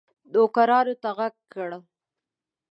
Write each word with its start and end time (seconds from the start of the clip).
نوکرانو 0.31 0.93
ته 1.01 1.09
ږغ 1.17 1.33
کړل. 1.53 1.81